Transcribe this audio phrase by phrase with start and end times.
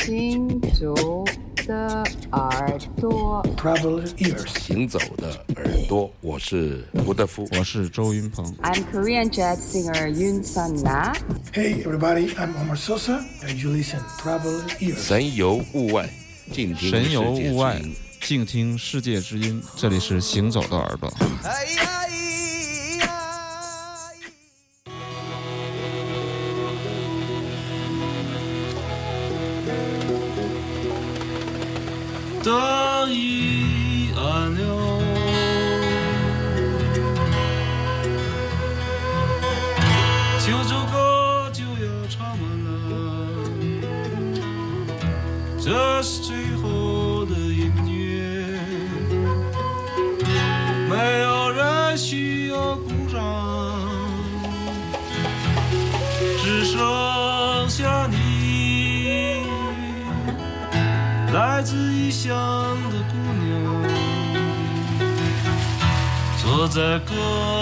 [0.00, 1.24] 行走
[1.66, 3.44] 的耳朵
[4.46, 8.44] 行走的耳朵，我是吴德夫，我是周云鹏。
[8.62, 11.12] I'm Korean jazz singer Yun Sun Na.
[11.52, 14.96] Hey everybody, I'm Omar Sosa, and you listen Travel ears。
[14.96, 16.08] 神游物外，
[16.50, 17.80] 静听神游物外，
[18.20, 19.62] 静听世界之音。
[19.76, 21.12] 这里是行走的耳朵。
[33.08, 33.39] 已
[61.60, 62.32] 来自异乡
[62.90, 63.52] 的姑娘，
[66.38, 67.14] 坐在阁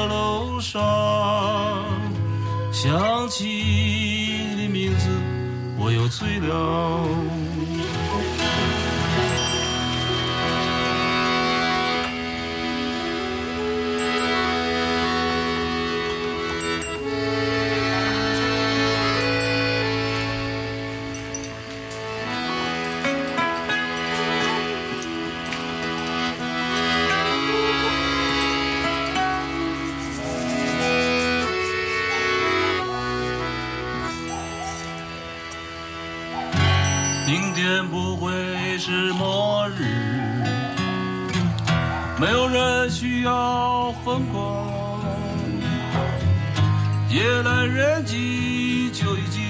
[0.09, 0.81] 楼上，
[2.71, 5.09] 想起你的名字，
[5.77, 7.48] 我又醉了。
[37.31, 38.33] 明天不会
[38.79, 39.85] 是末日，
[42.19, 44.67] 没有人需要疯狂，
[47.11, 48.17] 夜阑人静
[48.95, 49.43] 就已经，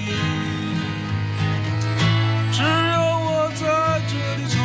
[2.50, 4.60] 只有我在这里唱，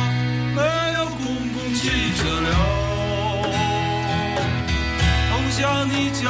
[0.56, 0.60] 没
[0.94, 2.50] 有公共汽车了，
[5.30, 6.24] 通向你家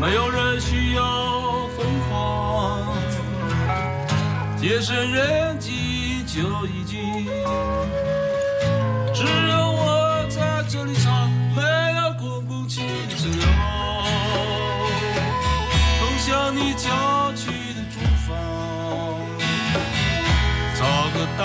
[0.00, 1.02] 没有人需要
[1.76, 2.86] 疯狂
[4.62, 7.26] 夜深人静就已经，
[9.12, 11.62] 只有我在这里唱，没
[11.96, 13.28] 有公共汽车，
[15.98, 18.36] 通向你郊区的住房，
[20.76, 20.80] 找
[21.18, 21.42] 个大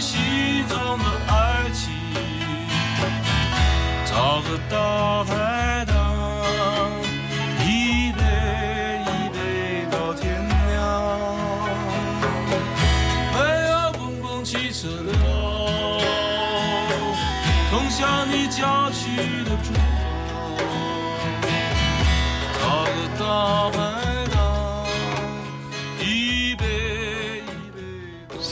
[0.00, 1.92] 心中的爱情，
[4.04, 5.55] 找个大海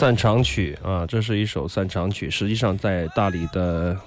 [0.04, 2.30] 散场曲啊，这是一首散场曲。
[2.30, 3.98] 实际上，在大理的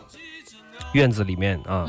[0.93, 1.87] 院子里面啊，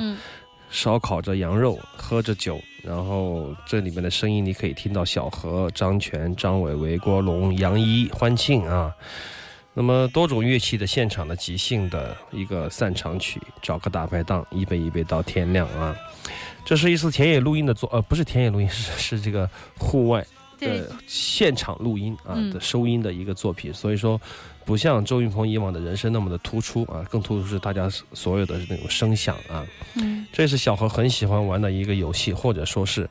[0.71, 8.91] 烧烤着羊肉，喝着酒，然后这里面的声音你可以听到小何、张全、张伟、韦国龙、杨一、欢庆啊。
[9.75, 15.95] 那么多种乐器的现场的即兴的一个散场曲，找个大排档，一杯一杯到天亮啊。
[16.65, 19.47] 这是一次田野录音的作，呃，不是田野录音，是是这个
[19.77, 20.27] 户外
[20.59, 20.81] 对。
[20.81, 22.51] 的现场录音啊嗯。
[22.53, 24.21] 的收音的一个作品，所以说
[24.65, 29.67] 不像周云鹏以往的人声那么的突出啊，更突出是大家所有的那种声响啊。
[29.95, 30.27] 嗯。
[30.33, 33.09] 这是小何很喜欢玩的一个游戏，或者说是，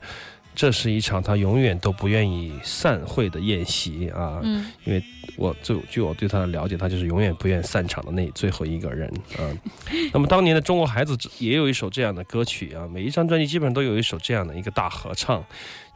[0.58, 4.40] 这是一场他永远都不愿意散会的宴席啊。
[4.42, 5.00] 嗯因为
[5.36, 9.46] 我就据我对他的了解，他就是永远不愿散场的那最后一个人啊。
[10.12, 15.44] 那么当年的中国孩子也有一首这样的歌曲啊，每一张专辑基本上都有一首这样的一个大合唱、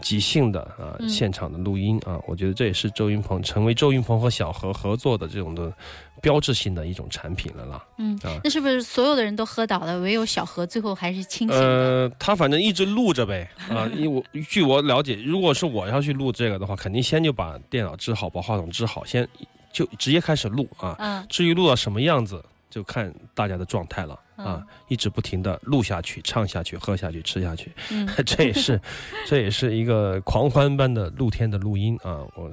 [0.00, 2.20] 即兴的啊嗯现场的录音啊。
[2.28, 5.72] 我觉得这也是周云鹏成为周云鹏和小何合作的这种的
[6.22, 7.84] 标志性的一种产品了啦。
[7.98, 11.60] 嗯啊，那是不是所有的人都喝倒了，唯有小何最后还是清醒的？
[11.60, 19.28] 呃，他反正一直录着呗啊， 因为我据我了解，如果是我要去录这个的话，肯定先就把电脑支好，把话筒支好，先
[19.72, 20.96] 就直接开始录啊。
[21.00, 28.80] 嗯至于录到什么样子，就看大家的状态了啊嗯，一直不停的录下去、唱下去、喝下去、吃下去，嗯 这也是
[29.26, 32.50] 这也是一个狂欢般的露天的录音啊，我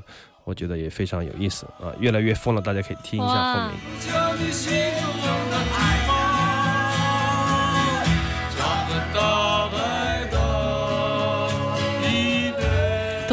[0.49, 3.75] 我觉得也非常有意思啊，越来越疯了，大家可以听一下后哇面。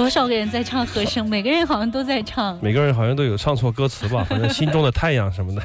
[0.06, 2.56] 多少个人在唱和声，每个人好像都在唱。
[2.62, 5.60] 每个人好像都有唱错歌词吧， 反正心中的太阳什么的，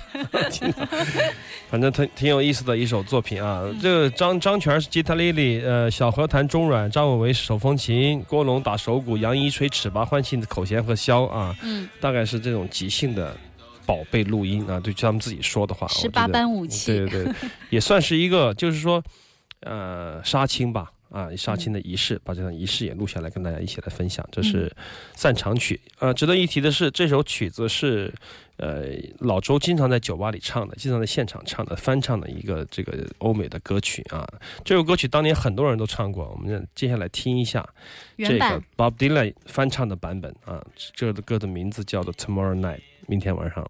[1.69, 3.61] 反正挺挺有意思的一首作品啊。
[3.79, 13.37] 这个张张全是吉他 Lily，呃，小何弹中阮，张伟为手风琴，郭龙打手鼓，杨一吹尺八，欢庆的口弦和箫啊，嗯，大概是这种即兴的
[13.85, 14.79] 宝贝录音啊。
[14.79, 16.87] 对，就他们自己说的话，十八般武器。
[16.87, 17.33] 对对对，
[17.69, 19.03] 也算是一个，就是说，
[19.59, 24.27] 呃，杀青吧，啊，杀青的仪式，把这场仪式也录下来，跟大家一起来分享。
[24.31, 24.73] 这是
[25.13, 28.13] 散场曲，呃，值得一提的是，这首曲子是，
[28.55, 28.85] 呃，
[29.19, 34.27] 老周经常在酒吧里唱的，经常在现场唱的，翻唱的一个这个欧美的歌曲啊。
[34.63, 37.67] 这首歌曲当年很多人都唱过，我们接下来听一下
[38.17, 40.65] 这个 Bob Dylan 翻唱的版本啊。
[40.95, 43.69] 这个歌的名字叫做 Tomorrow Night，明天晚上。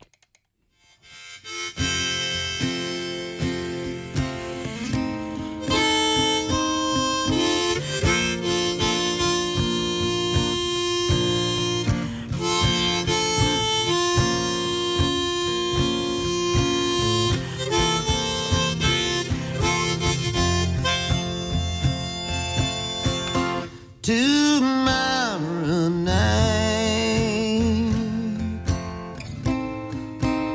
[24.02, 26.22] Tomorrow night.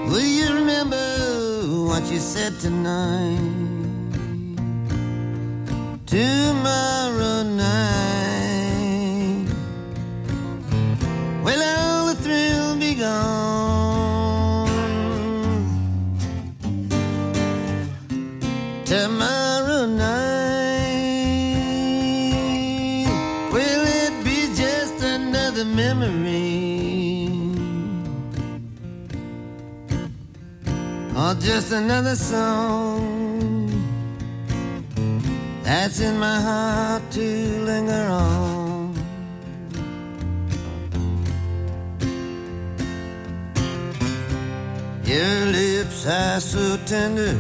[0.09, 1.07] Will you remember
[1.87, 3.39] what you said tonight?
[6.07, 7.06] Tomorrow
[31.47, 33.71] just another song
[35.63, 37.21] that's in my heart to
[37.63, 38.93] linger on?
[45.05, 47.37] Your lips are so tender.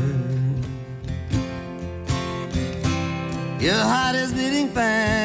[3.58, 5.15] Your heart is beating fast.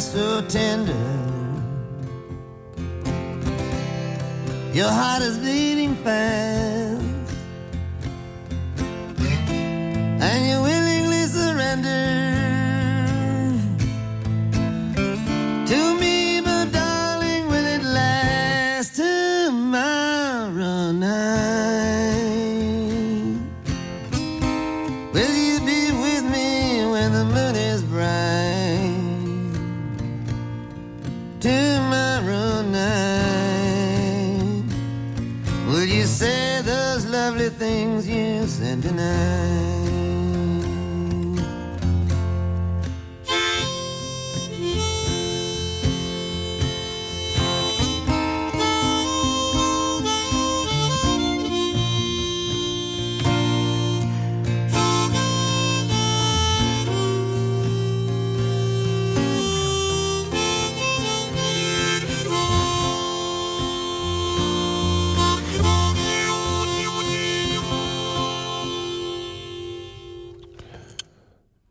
[0.00, 0.94] So tender.
[4.72, 6.59] Your heart is beating fast.
[38.02, 39.99] Things you said tonight?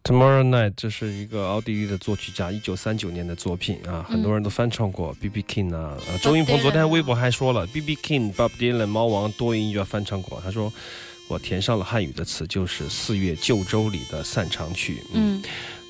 [0.09, 5.13] Tomorrow Night，这是一个奥地利的作曲家，一九三九年的作品啊，很多人都翻唱过。
[5.21, 5.43] B.B.
[5.43, 7.95] King 啊，呃周云鹏昨天微博还说了，B.B.
[7.97, 10.41] King、Bob Dylan、猫王多音乐翻唱过。
[10.43, 10.73] 他说
[11.27, 15.03] 我填上了汉语的词，就是《四月旧州》里的散场曲。
[15.13, 15.43] 嗯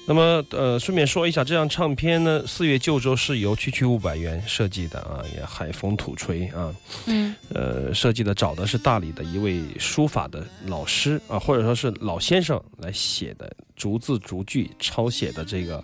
[0.05, 6.73] 那么，呃，顺便说一下，这张唱片呢，《四月旧州》是由区区五百元设计的啊，也海风土吹啊，
[7.05, 15.83] 嗯呃，设计的找的是大理的一位书法的老师啊，或者说是老先生来写的，逐字逐句抄写的这个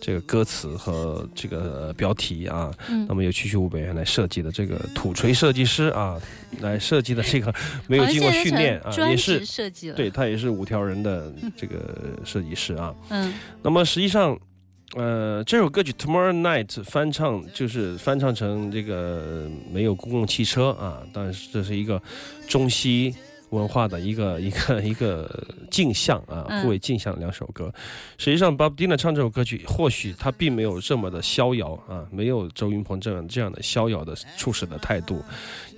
[0.00, 2.72] 这个歌词和这个呃标题啊。
[2.88, 6.18] 嗯那么由区区五百元来设计的这个土锤设计师啊，
[6.60, 7.52] 来设计的这个
[7.88, 9.96] 没有经过训练啊，也是设计了。
[9.96, 12.94] 对，他也是五条人的这个设计师啊。
[13.10, 14.38] 嗯那么实际上，
[14.94, 22.00] 呃，这首歌曲《Tomorrow Night》翻唱就是翻唱成这个没有公共汽车啊，但是这是一个
[22.46, 23.14] 中西
[23.52, 27.72] 文化的一个 一个一个镜像啊，嗯互为镜像两首歌。
[28.18, 35.22] 实际上，Bob Dylan 唱这首歌曲，或许他并没有这么的逍遥啊，没有周云鹏这样这样的逍遥的处事的态度，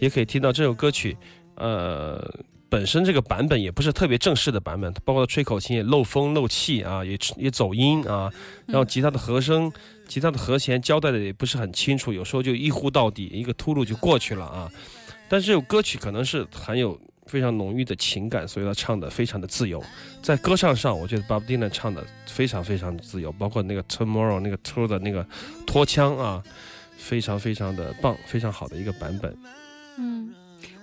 [0.00, 1.16] 也可以听到这首歌曲，
[1.56, 2.22] 呃。
[2.70, 8.28] 本身这个版本也不是特别正式的版本，包括吹口琴也漏风漏气啊，也也走音啊，
[8.66, 9.72] 然后吉他的和声、
[10.08, 14.68] 吉他的和弦交代的也不是很清楚，有时候就一呼到底，一个秃噜就过去了啊。
[15.28, 19.82] 但是这首歌曲可能是含有非常浓郁的情感，所以他唱的非常的自由。
[20.22, 25.26] 在歌唱上，我觉得 Bob Dylan 唱的非常非常自由，包括那个 Tomorrow 那个 t 的那个
[25.66, 26.42] 拖腔啊，
[26.96, 29.36] 非常非常的棒，非常好的一个版本。
[29.98, 30.34] 嗯。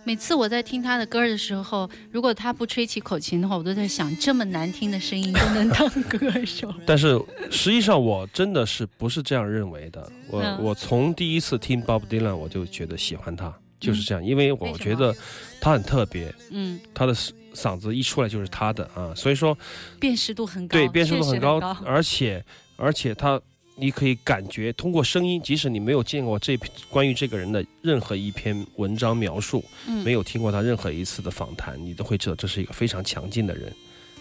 [0.04, 6.74] 每次我在听他的歌的时候，如果他不吹起口琴的话，我都在想，这么难听的声音都能当 歌手。
[6.88, 7.22] 但是
[7.52, 10.12] 实际上，我真的是不是这样认为的。
[10.28, 15.14] 我、嗯我从第一次听 Bob Dylan，我就觉得喜欢他，就是这样，因为我觉得
[15.60, 19.58] 他很特别，嗯，他的嗓嗓子一出来就是他的啊，所以说
[20.00, 22.42] 辨识度很高，对辨识度很高，而且
[22.78, 23.42] 而且他。
[23.78, 33.74] 你可以感觉通过声音，即使你没有见过这篇关于这个人的任何一篇文章描述，嗯没有听过他任何一次的访谈，你都会知道这是一个非常强劲的人，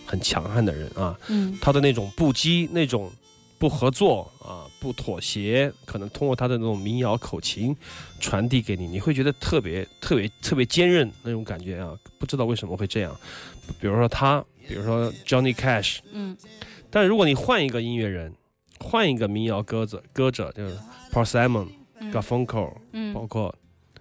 [0.06, 1.18] 很强悍的人啊。
[1.28, 3.12] 嗯他的那种不羁、那种
[3.60, 7.76] 不合作啊、不妥协，可能通过他的那种民谣口琴
[8.18, 11.94] 传递给你，你会觉得特别、特别、特别坚韧那种感觉啊！
[12.18, 13.14] 不知道为什么会这样。
[13.78, 16.34] 比如说他，比如说 Johnny Cash，嗯
[16.88, 18.34] 但如果你换一个音乐人，
[18.78, 20.74] 换一个民谣歌者，歌者就是
[21.12, 23.54] Paul Simon、嗯 Garfunkel，嗯包括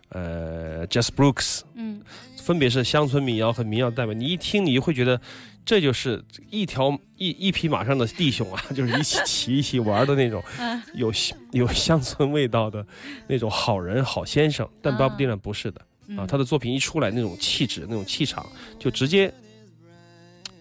[0.10, 2.02] 呃 Jazz Brooks，嗯
[2.42, 4.14] 分别是乡村民谣和民谣代表。
[4.14, 5.20] 你一听，你就会觉得
[5.64, 11.14] 这就是一条一一匹马上的弟兄啊， 就是一起骑一起玩的那种，嗯有
[11.52, 12.84] 有乡村味道的
[13.28, 14.68] 那种好人好先生。
[14.82, 15.80] 但啊 Bob Dylan 不是的
[16.18, 18.44] 啊，他的作品一出来，那种气质、那种气场，
[18.80, 19.32] 就直接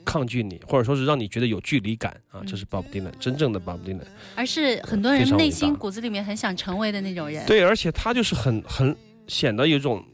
[0.05, 2.43] 抗拒你，或者说是让你觉得有距离感啊。
[2.47, 4.05] 这是 Bob Dylan 真正的 Bob Dylan。
[4.35, 7.47] 而是很多人内心骨子里面很想成为的那种人。
[7.47, 8.95] 对，而且他就是很很
[9.29, 10.05] 显得有种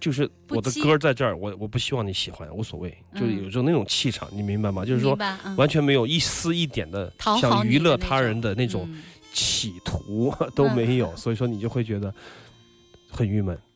[0.00, 4.84] 就是我的歌在这儿我我不希望你喜欢无所谓就有种那种气场你明白吗？
[4.84, 5.16] 就是说
[5.56, 8.88] 完全没有一丝一点的想娱乐他人的那种
[9.32, 12.12] 企图都没有所以说你就会觉得
[13.10, 13.58] 很郁闷。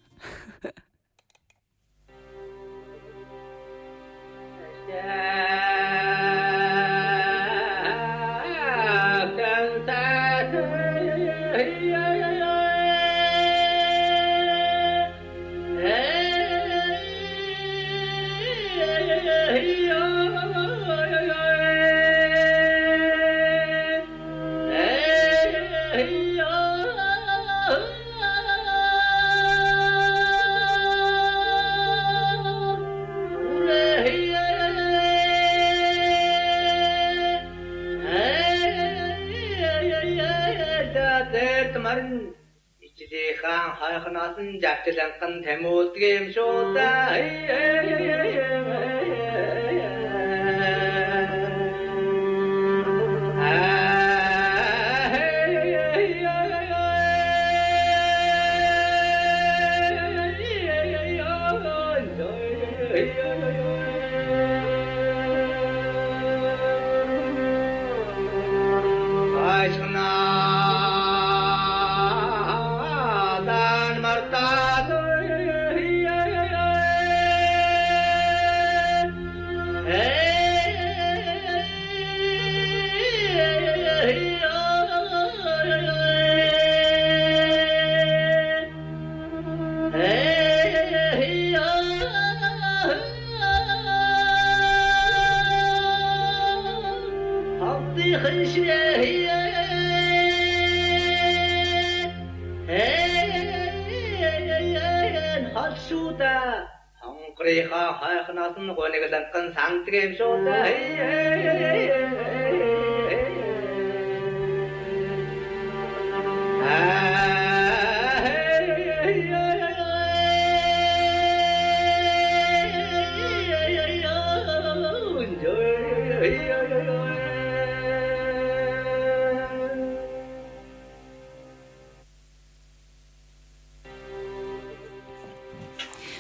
[44.26, 46.90] Aten jakte sankan themo tgem shota.
[47.14, 48.75] Hey, game show ta.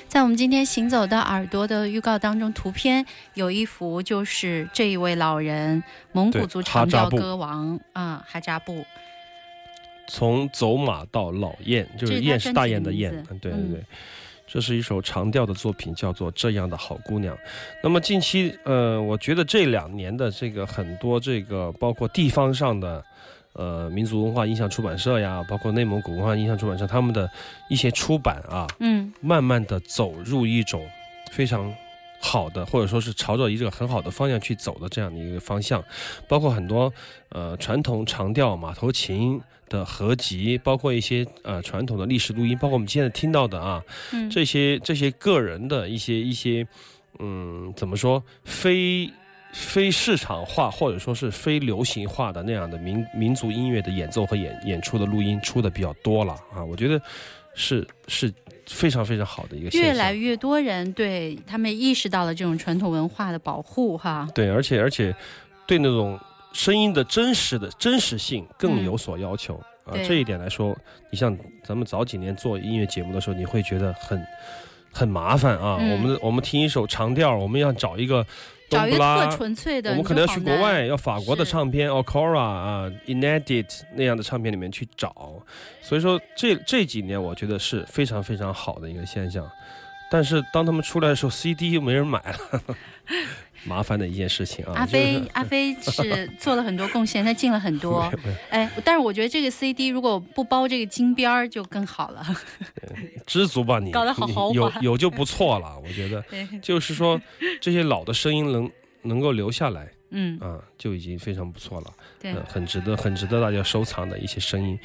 [0.08, 5.82] 在我们今天行走的耳朵的预告当中，图片有一幅就是这一位老人，
[6.12, 8.84] 蒙古族长调歌王啊，哈扎布。
[10.08, 13.84] 从走马到老雁，就是雁是大雁的雁对对嗯对。
[14.46, 17.34] 这是一首长调的作品，叫做《这样的好姑娘》。
[17.82, 23.04] 那么近期，呃，我觉得这两年的这个很多这个包括地方上的，
[23.56, 27.28] 呃，民族文化印象出版社呀，包括内蒙古文化印象出版社，他们的
[27.70, 30.86] 一些出版啊，嗯慢慢的走入一种
[31.32, 31.74] 非常
[32.20, 35.82] 好的，或者说是朝着一个很好的方向去走的这样的一个方向，
[36.28, 36.92] 包括很多
[37.30, 39.40] 呃传统长调马头琴
[39.70, 46.66] 的合集，包括一些呃传统的历史录音，包括我们现在听到的啊，嗯，这些这些个人的一些一些
[47.20, 49.10] 嗯怎么说非。
[49.58, 57.00] 非市场化或者说是非流行化的那样的民民族音乐的演奏和演演出的录音出的比较多了啊，我觉得
[57.54, 58.30] 是是
[58.66, 59.90] 非常非常好的一个现象。
[59.90, 64.28] 越来越多人对他们意识到了这种传统文化的保护哈。
[64.34, 65.14] 对，而且而且
[65.66, 66.20] 对那种
[66.52, 69.96] 声音的真实的真实性更有所要求、啊。
[70.06, 70.76] 这一点来说，
[71.10, 74.22] 你像咱们早几年做音乐节目的时候，你会觉得很
[74.92, 75.78] 很麻烦啊。
[75.80, 78.26] 嗯我们我们听一首长调，我们要找一个
[78.68, 79.36] 找一个。
[79.36, 85.42] 纯粹的，我们可能要去国外，要法国的唱片 Okora 啊、Inedit 那样的唱片里面去找，
[85.82, 89.48] 所以说这这几年我觉得是非常非常好的一个现象。
[90.10, 92.62] 但是当他们出来的时候，CD 又没人买了，
[93.66, 94.72] 麻烦的一件事情啊。
[94.76, 98.10] 阿就是飞，阿飞是做了很多贡献，他进了很多。
[98.50, 102.24] 哎，但是我觉得这个 CD 如果不包这个金边儿就更好了。
[103.26, 105.76] 知足吧你，搞得好你豪华有有就不错了。
[105.84, 106.24] 我觉得，
[106.62, 107.20] 就是说
[107.60, 108.70] 这些老的声音能
[109.02, 111.92] 能够留下来嗯，啊，就已经非常不错了。
[112.20, 114.78] 对呃，很值得很值得大家收藏的一些声音。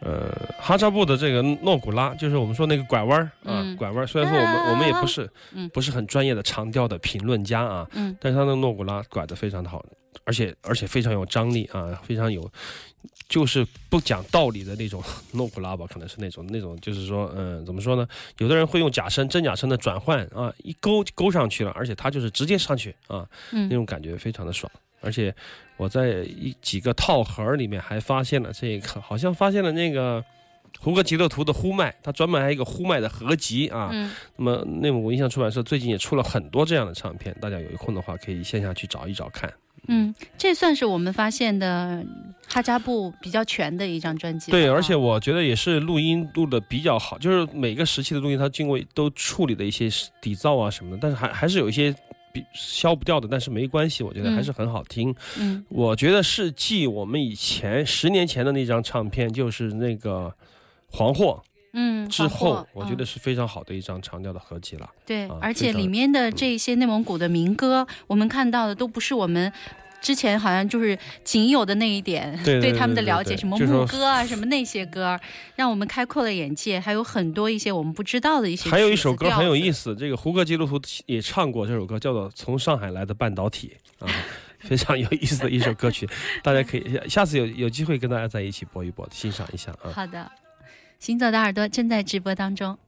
[0.00, 0.30] 呃，
[0.60, 4.06] 哈扎布的这个诺古拉，就是我们说那个拐弯儿啊，嗯拐弯儿。
[4.06, 9.84] 虽然说我们我们也不是嗯不是很专业的长调的评论家啊，嗯但是他的诺古拉拐的非常的好，
[10.24, 12.50] 而且而且非常有张力啊，非常有，
[13.28, 15.02] 就是不讲道理的那种
[15.32, 18.06] 诺古拉吧，可能是那种那种，就是说，嗯，怎么说呢？
[18.38, 24.70] 有的人会用假声真假声的转换啊，一勾就勾上去了，而且他就是直接上去啊，嗯那种感觉非常的爽。
[25.00, 25.34] 而且
[25.76, 30.24] 我在一几个套盒里面还发现了这个，好像发现了那个
[30.78, 33.90] 胡歌吉勒图的呼麦，它专门还有一个呼麦的合集啊。
[33.92, 39.52] 嗯那么内蒙古印象出版社最近也出了很多这样的唱片，大家有空的话可以线下去找一找看。
[39.86, 42.02] 嗯，这算是我们发现的
[42.48, 44.50] 哈扎布比较全的一张专辑。
[44.50, 49.90] 对，而且我觉得也是录音录的比较好，就是每个时期的录音它经过都处理的一些
[50.22, 51.94] 底噪啊什么的，但是还还是有一些
[52.34, 55.14] 比消不掉的，但是没关系，我觉得还是很好听。
[55.38, 60.34] 嗯我觉得是继我们以前十年前的那张唱片，就是那个
[60.90, 61.40] 黄祸
[61.72, 64.90] 嗯之后，我觉得嗯是非常好的一张长调的合集了。
[65.06, 69.52] 对啊，而且里面的这些内蒙古的民歌，我们看到的都不是我们。
[70.04, 75.18] 之前好像就是仅有的那一点对对他们的了解，什么牧歌啊，什么那些歌，
[75.56, 78.68] 让我们开阔了眼界，还有很多一些我们不知道的一些。
[78.68, 83.72] 还有一首歌很有意思，思，这个胡歌基督徒也唱过这首歌，叫做《从上海来的半导体》
[84.06, 84.12] 啊，
[84.60, 86.06] 非常有意思的一首歌曲，
[86.44, 89.88] 大家可以下次有有机会跟大家在一起播一播，欣赏一下啊。
[89.90, 90.30] 好的。
[91.00, 92.78] 行走的耳朵正在直播当中。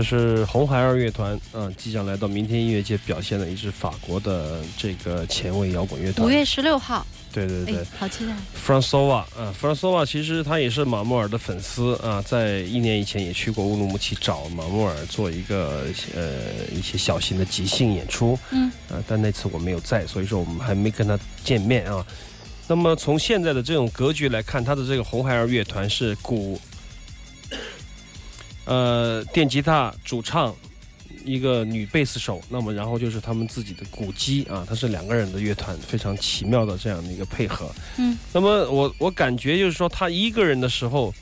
[0.00, 6.26] 这是红孩儿乐团啊，即将来到明天音乐节表现的一支法国的这个前卫摇滚乐团。
[6.26, 8.32] 五月十六号，对对对哎，好期待。
[8.66, 15.84] ，François 啊，François 其实他也是马穆尔的粉丝啊，在一年以前也去过乌鲁木齐找马穆尔做一个
[16.16, 16.30] 呃
[16.74, 22.02] 一些小型的即兴演出，嗯，啊，但那次我没有在，所以说我们还没跟他见面啊。
[22.66, 26.58] 那么从现在的这种格局来看，他的这个红孩儿乐团是鼓，
[28.64, 30.54] 呃，电吉他主唱，
[31.24, 37.70] 一个女贝斯手，那么然后就是他们自己的鼓机啊，它是两个人的乐团，非常奇妙的这样的一个配合。
[37.98, 41.12] 嗯，那么我我感觉就是说，他一个人的时候，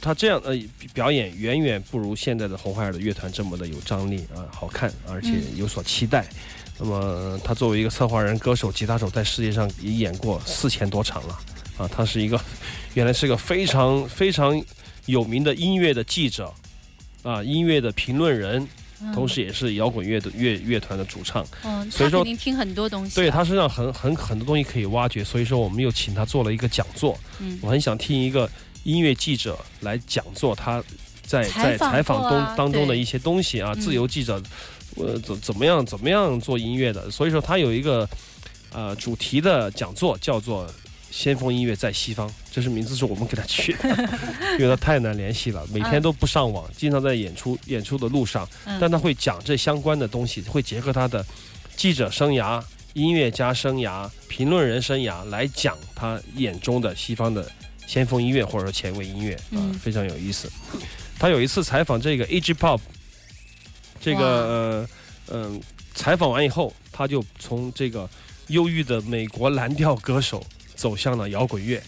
[0.00, 0.56] 他这样呃
[0.94, 6.26] 表演远远不如现在的红孩儿的乐团这么的有张力啊，好看，而且有所期待。
[6.78, 11.38] 那么呃他作为一个策划人、歌手、吉他手，在世界上也演过四千多场了
[11.78, 12.40] 啊，他是一个
[12.94, 14.62] 原来是个非常非常
[15.06, 16.52] 有名的音乐的记者
[17.22, 18.66] 啊，音乐的评论人，
[19.14, 21.44] 同时也是摇滚乐的乐乐团的主唱。
[21.64, 23.14] 嗯，所以说他肯定听很多东西啊。
[23.16, 27.18] 对他身上很很很多东西可以挖掘，所以说我们又请他做了一个讲座。
[27.40, 28.48] 嗯我很想听一个
[28.84, 30.82] 音乐记者来讲座他
[31.22, 34.40] 在在采访中、啊当中的一些东西啊，嗯自由记者
[34.96, 38.08] 呃怎怎么样怎么样做音乐的，所以说他有一个
[38.72, 40.70] 呃主题的讲座叫做。
[41.10, 43.88] 先锋音乐在西方，这是名字是我们给他取的，
[44.58, 51.24] 因为他太难联系了，每天都不上网，经常在演出演出的路上，嗯但他会讲这相关的东西，会结合他的
[51.76, 52.62] 记者生涯、
[52.94, 57.50] 音乐家生涯、评论人生涯来讲他眼中的西方的
[57.86, 60.50] 先锋音乐或者说前卫音乐啊、嗯非常有意思。
[61.18, 62.52] 他有一次采访这个 A.G.
[62.52, 62.80] Pop，
[64.00, 64.86] 这个
[65.28, 65.60] 嗯、
[65.94, 68.08] 采访完以后，他就从这个
[68.48, 70.44] 忧郁的美国蓝调歌手
[70.76, 71.82] 走向了摇滚乐。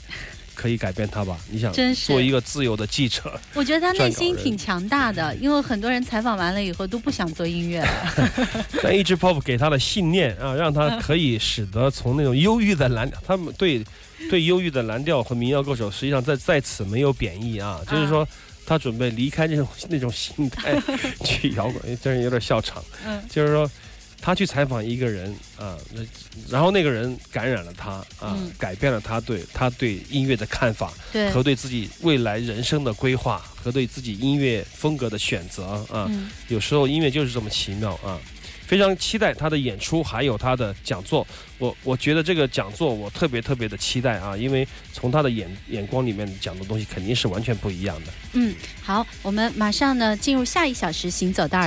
[0.54, 1.38] 可以改变他吧？
[1.52, 8.34] 你想做一个自由的记者，我觉得他内心挺强大的， 因为很多人采访完了以后都不想做音乐了。
[8.82, 13.84] 但一直 pop 给他的信念啊，让他可以使得从那种忧郁的蓝，他们对
[14.28, 18.26] 对忧郁的蓝调和民谣歌手，实际上在在此没有贬义啊，就是说
[18.66, 20.74] 他准备离开这种那种心态
[21.24, 22.82] 去摇滚，真是有点笑场。
[23.06, 23.70] 嗯就是说
[24.20, 26.02] 他去采访一个人啊，那
[26.48, 36.06] 然后那个人感染了他啊，嗯改变了他对他对音乐的看法对，和对自己未来人生的规划和对自己音乐风格的选择啊。
[36.10, 38.20] 嗯有时候音乐就是这么奇妙啊！
[38.66, 41.26] 非常期待他的演出，还有他的讲座。
[41.56, 48.12] 我我觉得这个讲座我特别特别的期待啊，因为从他的眼眼光里面讲的东西肯定是完全不一样的。
[48.34, 51.66] 嗯，好，我们马上呢进入下一小时行走的耳。